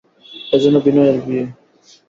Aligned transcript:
এ 0.53 0.57
যে 0.61 0.69
বিনয়ের 0.85 1.17
বিয়ে। 1.23 1.43